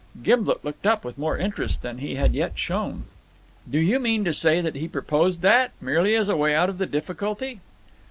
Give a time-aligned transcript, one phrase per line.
[0.23, 3.03] Gimblet looked up with more interest than he had yet shown.
[3.69, 6.87] "Do you mean to say he proposed that, merely as a way out of the
[6.87, 7.59] difficulty?"